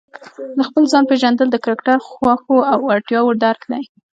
[0.57, 3.83] د خپل ځان پېژندل د کرکټر، خوښو او وړتیاوو درک دی.